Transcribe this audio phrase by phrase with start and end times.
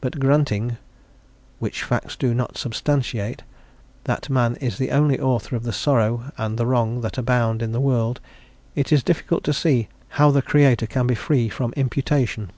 [0.00, 0.78] But granting
[1.60, 3.44] (which facts do not substantiate)
[4.02, 7.70] that man is the only author of the sorrow and the wrong that abound in
[7.70, 8.18] the world,
[8.74, 9.88] it is difficult to see
[10.18, 12.50] how the Creator can be free from imputation.